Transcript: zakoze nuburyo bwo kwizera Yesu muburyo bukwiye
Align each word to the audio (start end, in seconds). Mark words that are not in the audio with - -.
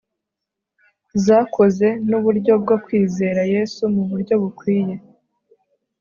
zakoze 1.25 1.87
nuburyo 2.07 2.53
bwo 2.63 2.75
kwizera 2.83 3.41
Yesu 3.53 3.81
muburyo 3.95 4.33
bukwiye 4.41 4.95